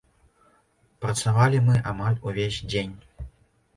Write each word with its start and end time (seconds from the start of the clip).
Працавалі 1.05 1.57
мы 1.67 1.75
амаль 1.93 2.21
увесь 2.33 2.61
дзень. 2.71 2.95